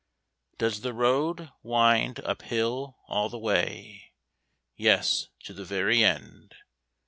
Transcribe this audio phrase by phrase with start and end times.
[0.57, 4.13] Does the road wind up hill all the way?
[4.75, 6.55] Yes, to the very end.